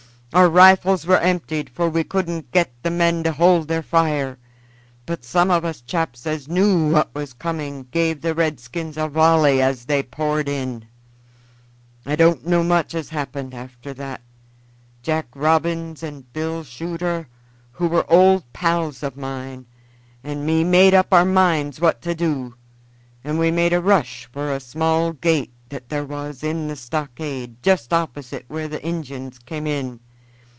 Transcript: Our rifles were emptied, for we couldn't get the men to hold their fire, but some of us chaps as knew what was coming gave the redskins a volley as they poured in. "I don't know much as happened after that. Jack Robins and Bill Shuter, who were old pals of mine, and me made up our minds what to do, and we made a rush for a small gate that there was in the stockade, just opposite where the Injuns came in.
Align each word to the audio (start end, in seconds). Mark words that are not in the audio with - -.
Our 0.33 0.47
rifles 0.47 1.05
were 1.05 1.17
emptied, 1.19 1.69
for 1.71 1.89
we 1.89 2.05
couldn't 2.05 2.53
get 2.53 2.71
the 2.83 2.89
men 2.89 3.21
to 3.23 3.33
hold 3.33 3.67
their 3.67 3.83
fire, 3.83 4.37
but 5.05 5.25
some 5.25 5.51
of 5.51 5.65
us 5.65 5.81
chaps 5.81 6.25
as 6.25 6.47
knew 6.47 6.89
what 6.93 7.13
was 7.13 7.33
coming 7.33 7.87
gave 7.91 8.21
the 8.21 8.33
redskins 8.33 8.95
a 8.95 9.09
volley 9.09 9.61
as 9.61 9.83
they 9.83 10.01
poured 10.01 10.47
in. 10.47 10.85
"I 12.05 12.15
don't 12.15 12.47
know 12.47 12.63
much 12.63 12.95
as 12.95 13.09
happened 13.09 13.53
after 13.53 13.93
that. 13.95 14.21
Jack 15.03 15.27
Robins 15.35 16.01
and 16.01 16.31
Bill 16.31 16.63
Shuter, 16.63 17.27
who 17.73 17.87
were 17.89 18.09
old 18.09 18.45
pals 18.53 19.03
of 19.03 19.17
mine, 19.17 19.65
and 20.23 20.45
me 20.45 20.63
made 20.63 20.93
up 20.93 21.11
our 21.11 21.25
minds 21.25 21.81
what 21.81 22.01
to 22.03 22.15
do, 22.15 22.55
and 23.21 23.37
we 23.37 23.51
made 23.51 23.73
a 23.73 23.81
rush 23.81 24.29
for 24.31 24.53
a 24.53 24.61
small 24.61 25.11
gate 25.11 25.51
that 25.67 25.89
there 25.89 26.05
was 26.05 26.41
in 26.41 26.69
the 26.69 26.77
stockade, 26.77 27.61
just 27.61 27.91
opposite 27.91 28.45
where 28.47 28.69
the 28.69 28.79
Injuns 28.87 29.37
came 29.37 29.67
in. 29.67 29.99